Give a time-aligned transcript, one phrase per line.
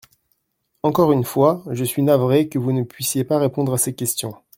[0.81, 4.33] Encore une fois, je suis navrée que vous ne puissiez pas répondre à ces questions.